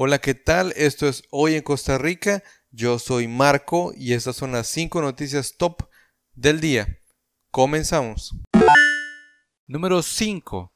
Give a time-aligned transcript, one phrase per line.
[0.00, 0.72] Hola, ¿qué tal?
[0.76, 2.44] Esto es Hoy en Costa Rica.
[2.70, 5.88] Yo soy Marco y estas son las 5 noticias top
[6.36, 7.00] del día.
[7.50, 8.36] Comenzamos.
[9.66, 10.72] Número 5.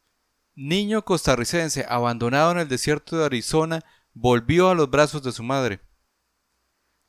[0.57, 5.83] Niño costarricense abandonado en el desierto de Arizona volvió a los brazos de su madre.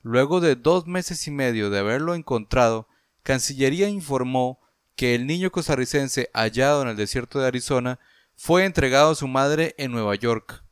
[0.04, 2.88] Luego de dos meses y medio de haberlo encontrado,
[3.24, 4.60] Cancillería informó
[4.96, 8.00] que el niño costarricense hallado en el desierto de Arizona
[8.36, 10.64] fue entregado a su madre en Nueva York.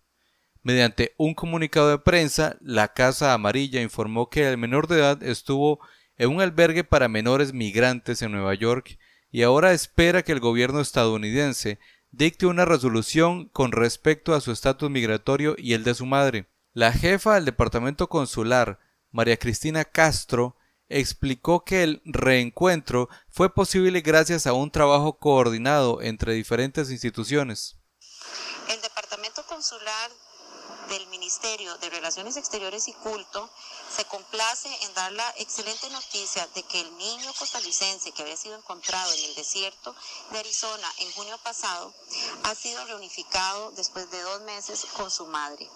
[0.64, 5.80] Mediante un comunicado de prensa, la Casa Amarilla informó que el menor de edad estuvo
[6.18, 9.00] en un albergue para menores migrantes en Nueva York
[9.32, 11.80] y ahora espera que el gobierno estadounidense
[12.12, 16.48] dicte una resolución con respecto a su estatus migratorio y el de su madre.
[16.74, 20.58] La jefa del departamento consular, María Cristina Castro,
[20.90, 27.78] explicó que el reencuentro fue posible gracias a un trabajo coordinado entre diferentes instituciones.
[28.70, 30.12] El departamento consular
[30.92, 33.50] del Ministerio de Relaciones Exteriores y Culto
[33.96, 38.58] se complace en dar la excelente noticia de que el niño costarricense que había sido
[38.58, 39.96] encontrado en el desierto
[40.32, 41.94] de Arizona en junio pasado
[42.44, 45.70] ha sido reunificado después de dos meses con su madre.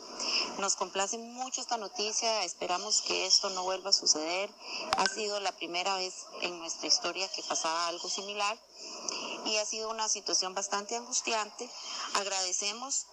[0.58, 4.54] Nos complace mucho esta noticia, esperamos que esto no vuelva a suceder.
[4.98, 8.60] Ha sido la primera vez en nuestra historia que pasaba algo similar
[9.46, 11.70] y ha sido una situación bastante angustiante.
[12.16, 13.06] Agradecemos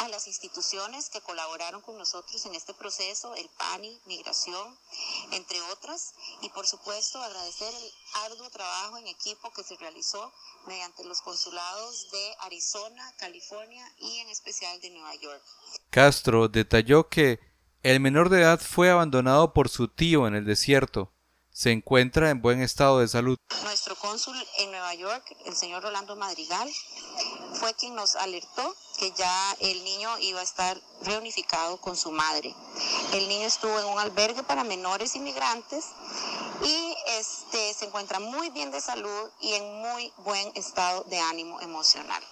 [0.00, 4.78] a las instituciones que colaboraron con nosotros en este proceso, el PANI, Migración,
[5.32, 7.92] entre otras, y por supuesto agradecer el
[8.24, 10.32] arduo trabajo en equipo que se realizó
[10.66, 15.42] mediante los consulados de Arizona, California y en especial de Nueva York.
[15.90, 17.40] Castro detalló que
[17.82, 21.12] el menor de edad fue abandonado por su tío en el desierto.
[21.50, 23.36] Se encuentra en buen estado de salud.
[23.64, 26.70] Nuestro cónsul en Nueva York, el señor Rolando Madrigal,
[27.54, 32.54] fue quien nos alertó que ya el niño iba a estar reunificado con su madre.
[33.14, 35.86] El niño estuvo en un albergue para menores inmigrantes
[36.62, 41.58] y este, se encuentra muy bien de salud y en muy buen estado de ánimo
[41.62, 42.22] emocional.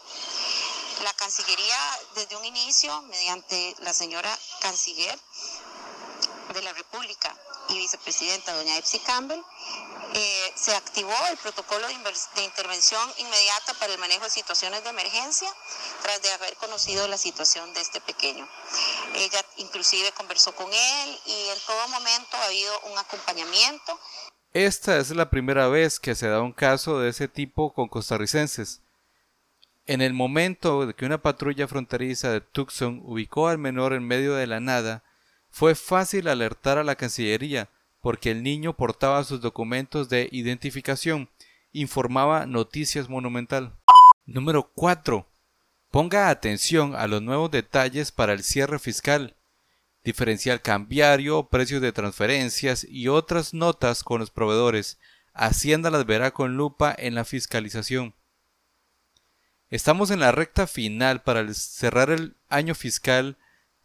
[1.05, 5.19] La Cancillería desde un inicio, mediante la señora canciller
[6.53, 7.35] de la República
[7.71, 9.41] y vicepresidenta doña Epsi Campbell,
[10.15, 11.95] eh, se activó el protocolo de,
[12.45, 15.49] intervención inmediata para el manejo de situaciones de emergencia
[16.03, 18.49] tras de haber conocido la situación de este pequeño.
[19.15, 24.01] Ella inclusive conversó con él y en todo momento ha habido un acompañamiento.
[24.55, 28.81] Esta es la primera vez que se da un caso de ese tipo con costarricenses.
[29.85, 34.35] En el momento de que una patrulla fronteriza de Tucson ubicó al menor en medio
[34.35, 35.05] de la nada,
[35.51, 37.71] fue fácil alertar a la Cancillería
[38.09, 41.29] porque el niño portaba sus documentos de identificación,
[41.73, 43.77] informaba Noticias Monumental.
[44.25, 45.29] Número 4.
[45.91, 49.37] Ponga atención a los nuevos detalles para el cierre fiscal,
[50.05, 54.99] diferencial cambiario, precios de transferencias y otras notas con los proveedores.
[55.35, 58.15] Hacienda las verá con lupa en la fiscalización.
[59.69, 63.37] Estamos en la recta final para cerrar el año fiscal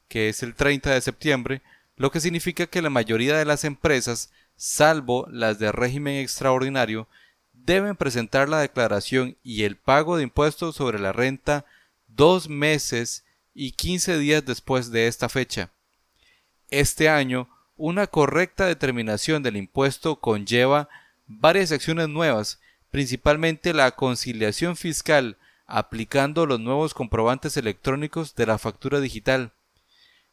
[0.07, 1.61] que es el 30 de septiembre,
[1.95, 7.07] lo que significa que la mayoría de las empresas, salvo las de régimen extraordinario,
[7.53, 11.65] deben presentar la declaración y el pago de impuestos sobre la renta
[12.07, 15.71] dos meses y 15 días después de esta fecha.
[16.69, 20.89] Este año, una correcta determinación del impuesto conlleva
[21.27, 22.59] varias acciones nuevas,
[22.91, 29.53] principalmente la conciliación fiscal aplicando los nuevos comprobantes electrónicos de la factura digital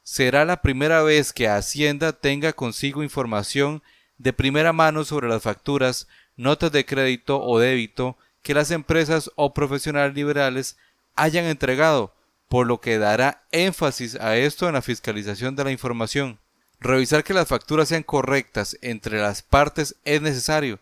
[0.03, 3.83] será la primera vez que Hacienda tenga consigo información
[4.19, 9.55] de primera mano sobre las facturas, notas de crédito o débito que las empresas o
[9.55, 10.77] profesionales liberales
[11.15, 12.15] hayan entregado,
[12.49, 16.39] por lo que dará énfasis a esto en la fiscalización de la información.
[16.81, 20.81] Revisar que las facturas sean correctas entre las partes es necesario,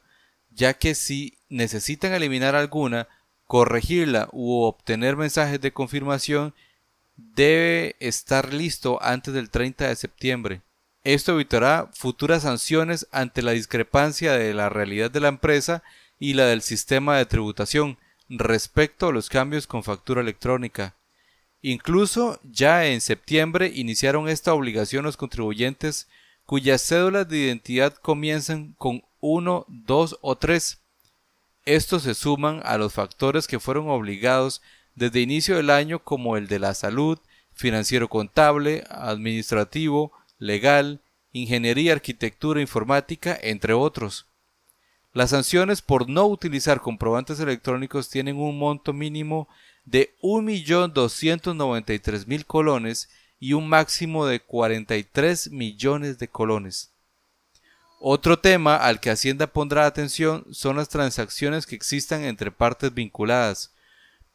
[0.50, 3.09] ya que si necesitan eliminar alguna,
[3.47, 6.55] corregirla u obtener mensajes de confirmación
[7.19, 10.62] debe estar listo antes del 30 de septiembre.
[11.05, 15.82] Esto evitará futuras sanciones ante la discrepancia de la realidad de la empresa
[16.19, 17.99] y la del sistema de tributación
[18.29, 20.94] respecto a los cambios con factura electrónica.
[21.61, 26.09] Incluso ya en septiembre iniciaron esta obligación los contribuyentes
[26.47, 30.79] cuyas cédulas de identidad comienzan con 1, 2 o 3.
[31.65, 34.62] Estos se suman a los factores que fueron obligados
[34.99, 37.19] desde inicio del año como el de la salud,
[37.55, 41.00] financiero contable, administrativo, legal,
[41.33, 44.27] ingeniería, arquitectura, informática, entre otros.
[45.12, 49.49] Las sanciones por no utilizar comprobantes electrónicos tienen un monto mínimo
[49.85, 53.09] de 1.293.000 colones
[53.41, 56.91] y un máximo de 43 millones de colones.
[58.01, 63.73] Otro tema al que Hacienda pondrá atención son las transacciones que existan entre partes vinculadas.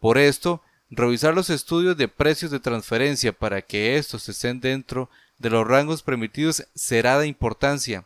[0.04, 5.50] Por esto, revisar los estudios de precios de transferencia para que estos estén dentro de
[5.50, 8.04] los rangos permitidos será de importancia.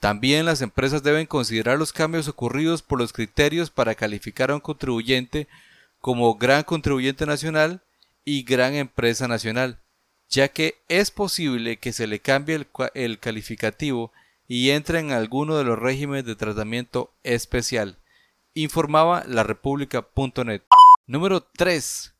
[0.00, 4.60] También las empresas deben considerar los cambios ocurridos por los criterios para calificar a un
[4.60, 5.48] contribuyente
[5.98, 7.80] como gran contribuyente nacional
[8.22, 9.78] y gran empresa nacional,
[10.28, 14.12] ya que es posible que se le cambie el, calificativo
[14.46, 17.96] y entre en alguno de los regímenes de tratamiento especial,
[18.54, 20.62] informaba la República.net.
[21.06, 22.14] Número 3.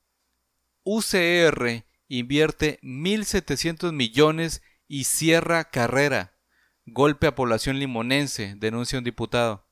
[0.85, 6.35] UCR invierte 1.700 millones y cierra carrera.
[6.85, 9.67] Golpe a población limonense, denuncia un diputado.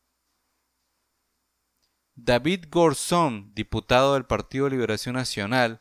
[2.15, 5.81] David Gorzón, diputado del Partido Liberación Nacional,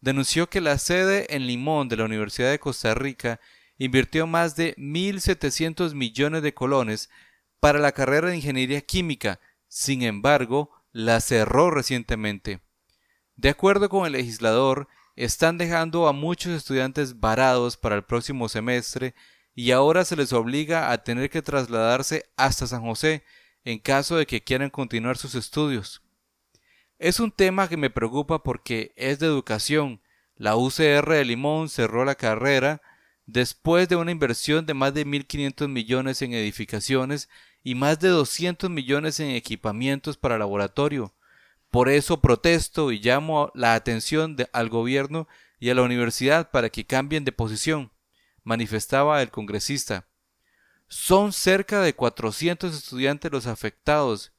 [0.00, 3.40] denunció que la sede en Limón de la Universidad de Costa Rica
[3.76, 7.10] invirtió más de 1.700 millones de colones
[7.60, 12.60] para la carrera de Ingeniería Química, sin embargo, la cerró recientemente.
[13.36, 19.14] De acuerdo con el legislador, están dejando a muchos estudiantes varados para el próximo semestre
[19.54, 23.22] y ahora se les obliga a tener que trasladarse hasta San José
[23.64, 26.02] en caso de que quieran continuar sus estudios.
[26.98, 30.02] Es un tema que me preocupa porque es de educación.
[30.34, 32.82] La UCR de Limón cerró la carrera
[33.26, 37.28] después de una inversión de más de 1.500 millones en edificaciones
[37.62, 41.14] y más de 200 millones en equipamientos para laboratorio.
[41.70, 45.28] Por eso protesto y llamo la atención al gobierno
[45.58, 47.92] y a la universidad para que cambien de posición,
[48.42, 50.08] manifestaba el congresista.
[50.88, 54.32] Son cerca de 400 estudiantes los afectados.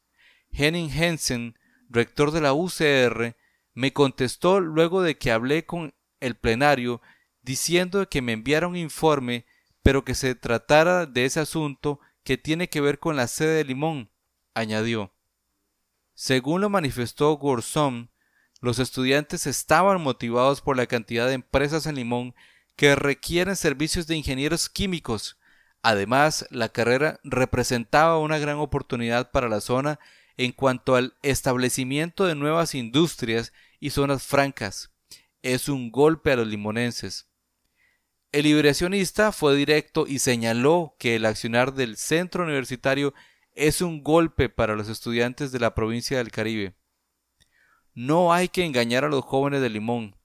[0.52, 1.58] Henning Hensen,
[1.90, 3.38] rector de la UCR,
[3.74, 7.02] me contestó luego de que hablé con el plenario
[7.42, 9.46] diciendo que me enviara un informe,
[9.82, 13.64] pero que se tratara de ese asunto que tiene que ver con la sede de
[13.66, 14.12] Limón,
[14.54, 15.14] añadió.
[16.14, 18.10] Según lo manifestó Gorsom,
[18.60, 22.36] los estudiantes estaban motivados por la cantidad de empresas en Limón
[22.76, 25.40] que requieren servicios de ingenieros químicos.
[25.82, 30.00] Además, la carrera representaba una gran oportunidad para la zona
[30.38, 34.92] en cuanto al establecimiento de nuevas industrias y zonas francas.
[35.42, 37.31] Es un golpe a los limonenses.
[38.32, 43.14] El liberacionista fue directo y señaló que el accionar del centro universitario
[43.56, 46.74] es un golpe para los estudiantes de la provincia del Caribe.
[47.94, 50.16] No hay que engañar a los jóvenes de Limón.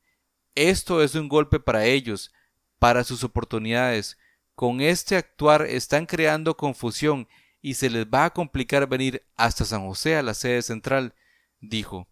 [0.55, 2.33] Esto es un golpe para ellos,
[2.79, 4.17] para sus oportunidades.
[4.55, 7.27] Con este actuar están creando confusión
[7.61, 11.17] y se les va a complicar venir hasta San José a la sede central,
[11.61, 12.09] dijo.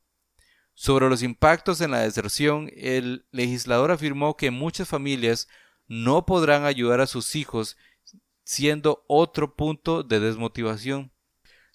[0.75, 5.47] Sobre los impactos en la deserción, el legislador afirmó que muchas familias
[5.89, 7.77] no podrán ayudar a sus hijos
[8.45, 11.13] siendo otro punto de desmotivación.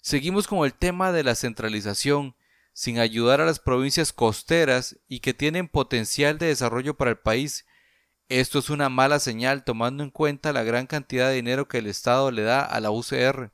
[0.00, 2.34] Seguimos con el tema de la centralización,
[2.72, 7.66] sin ayudar a las provincias costeras y que tienen potencial de desarrollo para el país.
[8.28, 11.88] Esto es una mala señal tomando en cuenta la gran cantidad de dinero que el
[11.88, 13.50] Estado le da a la UCR.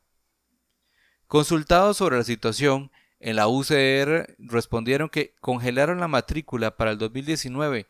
[1.26, 7.88] Consultados sobre la situación, en la UCR respondieron que congelaron la matrícula para el 2019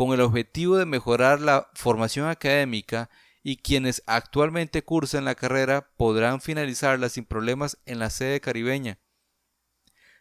[0.00, 3.10] con el objetivo de mejorar la formación académica
[3.42, 8.98] y quienes actualmente cursan la carrera podrán finalizarla sin problemas en la sede caribeña.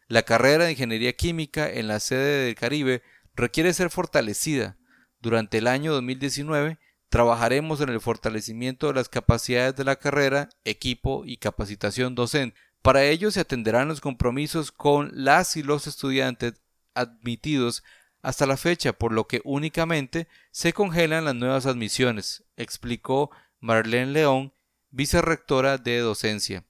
[0.10, 3.04] La carrera de Ingeniería Química en la sede del Caribe
[3.36, 4.78] requiere ser fortalecida.
[5.22, 11.24] Durante el año 2019 trabajaremos en el fortalecimiento de las capacidades de la carrera, equipo
[11.26, 12.60] y capacitación docente.
[12.82, 16.56] Para ello se atenderán los compromisos con las y los estudiantes
[16.96, 17.82] admitidos
[18.22, 24.54] hasta la fecha, por lo que únicamente se congelan las nuevas admisiones, explicó Marlene León,
[24.92, 26.66] vicerrectora de docencia.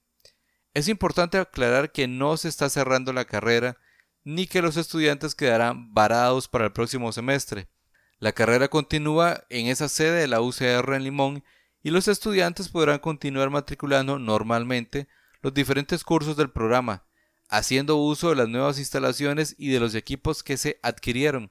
[0.74, 3.76] Es importante aclarar que no se está cerrando la carrera
[4.22, 7.68] ni que los estudiantes quedarán varados para el próximo semestre.
[8.18, 11.44] La carrera continúa en esa sede de la UCR en Limón
[11.82, 15.08] y los estudiantes podrán continuar matriculando normalmente
[15.40, 17.04] los diferentes cursos del programa,
[17.50, 21.50] haciendo uso de las nuevas instalaciones y de los equipos que se adquirieron,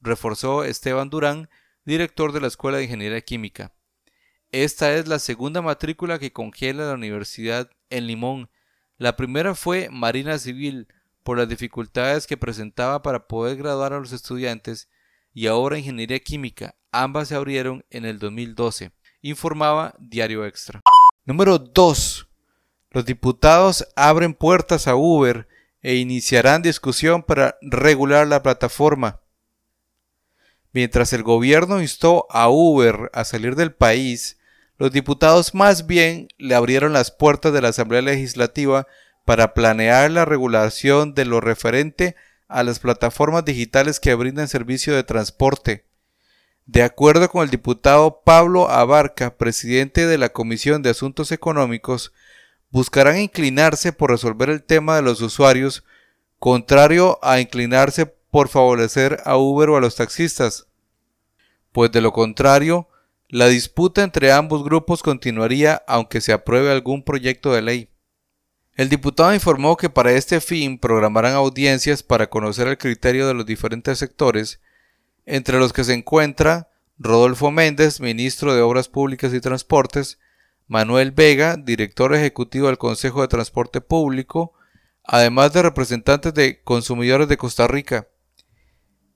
[0.00, 1.48] reforzó Esteban Durán,
[1.84, 3.74] director de la Escuela de Ingeniería Química.
[4.50, 8.50] Esta es la segunda matrícula que congela la universidad en Limón.
[8.96, 10.88] La primera fue Marina Civil,
[11.22, 14.88] por las dificultades que presentaba para poder graduar a los estudiantes,
[15.32, 16.76] y ahora Ingeniería Química.
[16.90, 20.80] Ambas se abrieron en el 2012, informaba Diario Extra.
[21.24, 22.28] Número 2.
[22.94, 25.48] Los diputados abren puertas a Uber
[25.82, 29.20] e iniciarán discusión para regular la plataforma.
[30.72, 34.38] Mientras el gobierno instó a Uber a salir del país,
[34.78, 38.86] los diputados más bien le abrieron las puertas de la Asamblea Legislativa
[39.24, 42.14] para planear la regulación de lo referente
[42.46, 45.84] a las plataformas digitales que brindan servicio de transporte.
[46.66, 52.12] De acuerdo con el diputado Pablo Abarca, presidente de la Comisión de Asuntos Económicos,
[52.74, 55.84] buscarán inclinarse por resolver el tema de los usuarios,
[56.40, 60.66] contrario a inclinarse por favorecer a Uber o a los taxistas.
[61.70, 62.88] Pues de lo contrario,
[63.28, 67.90] la disputa entre ambos grupos continuaría aunque se apruebe algún proyecto de ley.
[68.74, 73.46] El diputado informó que para este fin programarán audiencias para conocer el criterio de los
[73.46, 74.60] diferentes sectores,
[75.26, 80.18] entre los que se encuentra Rodolfo Méndez, ministro de Obras Públicas y Transportes,
[80.66, 84.54] Manuel Vega, director ejecutivo del Consejo de Transporte Público,
[85.02, 88.08] además de representantes de consumidores de Costa Rica.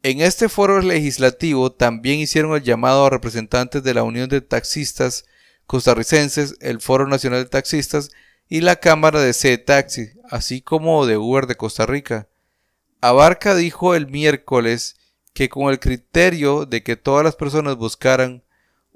[0.03, 5.25] En este foro legislativo también hicieron el llamado a representantes de la Unión de Taxistas
[5.67, 8.11] Costarricenses, el Foro Nacional de Taxistas
[8.49, 12.29] y la Cámara de C-Taxi, así como de Uber de Costa Rica.
[13.01, 14.97] Abarca dijo el miércoles
[15.35, 18.43] que con el criterio de que todas las personas buscaran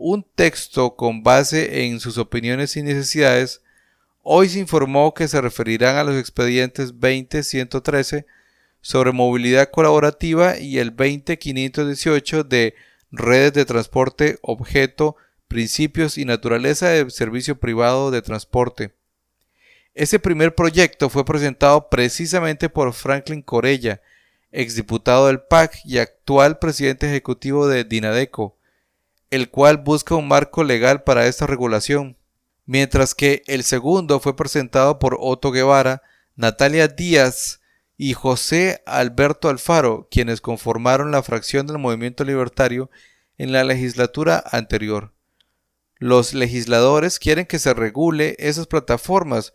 [0.02, 3.62] un texto con base en sus opiniones y necesidades,
[4.23, 8.26] hoy se informó que se referirán a los expedientes 20.113
[8.80, 12.75] sobre movilidad colaborativa y el 20.518 de
[13.12, 15.14] redes de transporte, objeto,
[15.47, 18.94] principios y naturaleza de servicio privado de transporte.
[19.94, 24.00] Ese primer proyecto fue presentado precisamente por Franklin Corella,
[24.50, 28.56] exdiputado del PAC y actual presidente ejecutivo de Dinadeco,
[29.33, 32.17] el cual busca un marco legal para esta regulación,
[32.65, 36.03] mientras que el segundo fue presentado por Otto Guevara,
[36.37, 37.61] Natalia Díaz
[37.97, 42.91] y José Alberto Alfaro, quienes conformaron la fracción del movimiento libertario
[43.39, 45.12] en la legislatura anterior.
[45.99, 49.53] Los legisladores quieren que se regule esas plataformas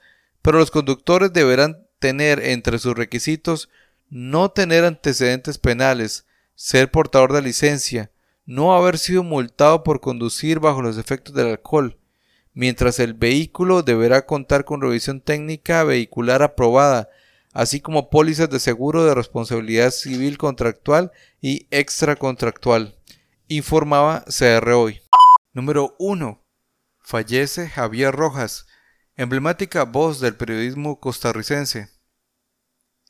[0.48, 3.68] pero los conductores deberán tener entre sus requisitos
[4.10, 8.12] no tener antecedentes penales, ser portador de licencia,
[8.48, 12.00] no haber sido multado por conducir bajo los efectos del alcohol,
[12.54, 17.10] mientras el vehículo deberá contar con revisión técnica vehicular aprobada,
[17.51, 21.12] así como pólizas de seguro de responsabilidad civil contractual
[21.42, 22.98] y extracontractual,
[23.50, 25.01] informaba CR Hoy.
[25.51, 26.42] Número 1.
[27.00, 28.66] Fallece Javier Rojas,
[29.18, 31.89] emblemática voz del periodismo costarricense.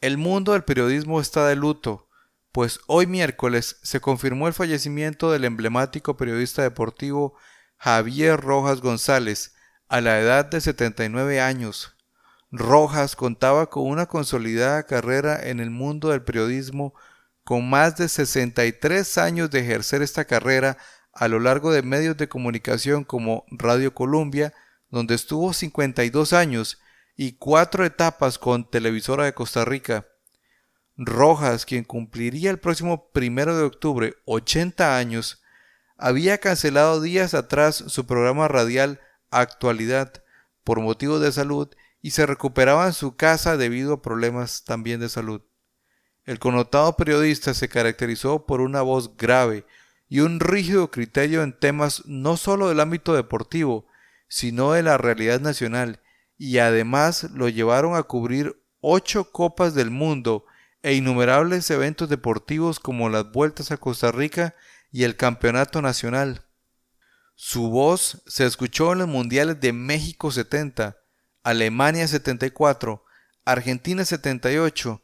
[0.01, 2.06] El mundo del periodismo está de luto,
[2.51, 7.35] pues hoy miércoles se confirmó el fallecimiento del emblemático periodista deportivo
[7.77, 9.53] Javier Rojas González
[9.87, 11.95] a la edad de 79 años.
[12.51, 16.93] Rojas contaba con una consolidada carrera en el mundo del periodismo
[17.43, 20.77] con más de 63 años de ejercer esta carrera
[21.13, 24.53] a lo largo de medios de comunicación como Radio Columbia,
[24.89, 26.79] donde estuvo 52 años
[27.15, 30.07] y cuatro etapas con Televisora de Costa Rica.
[30.97, 35.43] Rojas, quien cumpliría el próximo primero de octubre 80 años,
[35.95, 38.99] había cancelado días atrás su programa radial
[39.29, 40.23] Actualidad
[40.63, 41.69] por motivos de salud
[42.01, 45.41] y se recuperaba en su casa debido a problemas también de salud.
[46.25, 49.65] El connotado periodista se caracterizó por una voz grave
[50.09, 53.85] y un rígido criterio en temas no solo del ámbito deportivo,
[54.27, 56.01] sino de la realidad nacional,
[56.37, 60.45] y además lo llevaron a cubrir ocho copas del mundo
[60.87, 64.55] e innumerables eventos deportivos como las vueltas a Costa Rica
[64.89, 66.45] y el Campeonato Nacional.
[67.35, 70.97] Su voz se escuchó en los Mundiales de México 70,
[71.43, 73.03] Alemania 74,
[73.43, 75.03] Argentina 78,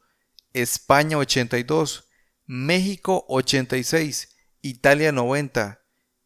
[0.54, 2.06] España 82,
[2.46, 5.82] México 86, Italia 90,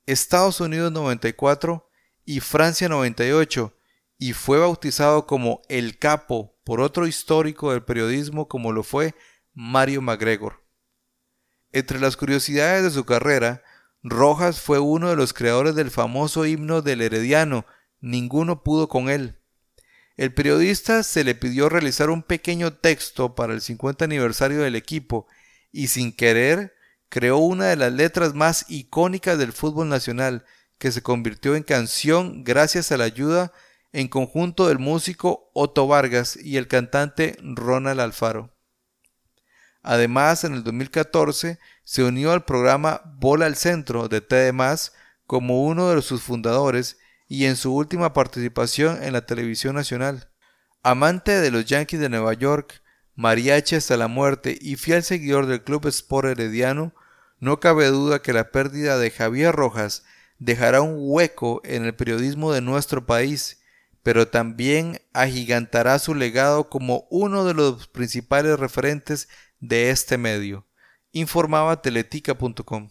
[0.05, 1.89] Estados Unidos 94
[2.25, 3.75] y Francia 98,
[4.19, 9.15] y fue bautizado como El Capo por otro histórico del periodismo como lo fue
[9.59, 10.63] Mario MacGregor.
[11.71, 13.63] Entre las curiosidades de su carrera,
[14.03, 17.65] Rojas fue uno de los creadores del famoso himno del Herediano,
[17.99, 19.39] Ninguno pudo con él.
[20.15, 25.25] El periodista se le pidió realizar un pequeño texto para el 50 aniversario del equipo
[25.71, 26.75] y sin querer
[27.09, 30.45] creó una de las letras más icónicas del fútbol nacional,
[30.77, 33.51] que se convirtió en canción gracias a la ayuda
[33.91, 38.55] en conjunto del músico Otto Vargas y el cantante Ronald Alfaro.
[39.89, 44.91] Además, en el 2014 se unió al programa Bola al Centro de TDMás
[45.25, 46.97] como uno de sus fundadores
[47.29, 50.29] y en su última participación en la televisión nacional.
[50.83, 52.81] Amante de los Yankees de Nueva York,
[53.15, 56.93] mariachi hasta la muerte y fiel seguidor del Club Sport Herediano,
[57.39, 60.03] no cabe duda que la pérdida de Javier Rojas
[60.37, 63.61] dejará un hueco en el periodismo de nuestro país,
[64.03, 70.67] pero también agigantará su legado como uno de los principales referentes de este medio,
[71.11, 72.89] informaba teletica.com.